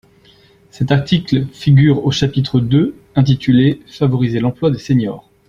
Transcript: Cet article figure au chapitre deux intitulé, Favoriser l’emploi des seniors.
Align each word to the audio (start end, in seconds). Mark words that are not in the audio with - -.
Cet 0.71 0.91
article 0.91 1.45
figure 1.53 2.03
au 2.03 2.09
chapitre 2.09 2.59
deux 2.59 2.95
intitulé, 3.13 3.81
Favoriser 3.85 4.39
l’emploi 4.39 4.71
des 4.71 4.79
seniors. 4.79 5.29